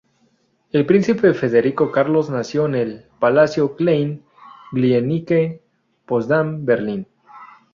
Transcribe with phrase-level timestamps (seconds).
[0.71, 5.61] El Príncipe Federico Carlos nació en el Palacio Klein-Glienicke,
[6.07, 7.05] Potsdam, Berlín.